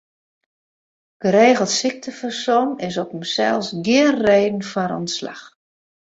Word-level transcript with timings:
Geregeld 1.17 1.69
syktefersom 1.69 2.73
is 2.87 2.97
op 3.01 3.11
himsels 3.15 3.67
gjin 3.85 4.15
reden 4.27 4.63
foar 4.71 4.91
ûntslach. 4.99 5.43